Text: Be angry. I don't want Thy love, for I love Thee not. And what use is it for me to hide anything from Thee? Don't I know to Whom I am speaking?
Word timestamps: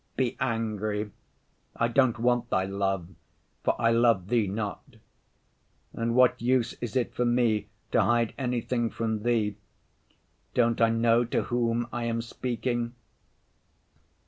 Be 0.15 0.35
angry. 0.39 1.11
I 1.75 1.87
don't 1.87 2.17
want 2.17 2.49
Thy 2.49 2.63
love, 2.65 3.09
for 3.63 3.79
I 3.79 3.91
love 3.91 4.29
Thee 4.29 4.47
not. 4.47 4.95
And 5.93 6.15
what 6.15 6.41
use 6.41 6.73
is 6.81 6.95
it 6.95 7.13
for 7.13 7.23
me 7.23 7.67
to 7.91 8.01
hide 8.01 8.33
anything 8.35 8.89
from 8.89 9.21
Thee? 9.21 9.57
Don't 10.55 10.81
I 10.81 10.89
know 10.89 11.23
to 11.25 11.43
Whom 11.43 11.87
I 11.93 12.05
am 12.05 12.23
speaking? 12.23 12.95